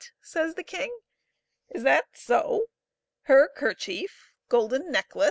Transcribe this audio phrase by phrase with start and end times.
[0.23, 0.89] says the king,
[1.69, 2.65] "is that so?
[3.25, 4.31] her kerchief!
[4.49, 5.19] golden necklace!